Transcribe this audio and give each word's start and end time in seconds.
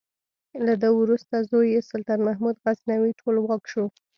له 0.65 0.73
ده 0.81 0.89
وروسته 0.99 1.35
زوی 1.49 1.67
یې 1.75 1.81
سلطان 1.91 2.19
محمود 2.27 2.55
غزنوي 2.63 3.11
ټولواک 3.21 3.63
شو. 3.71 3.85